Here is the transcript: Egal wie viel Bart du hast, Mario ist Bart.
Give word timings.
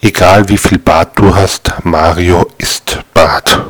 Egal 0.00 0.48
wie 0.48 0.58
viel 0.58 0.78
Bart 0.78 1.18
du 1.18 1.34
hast, 1.34 1.72
Mario 1.82 2.46
ist 2.56 2.98
Bart. 3.12 3.67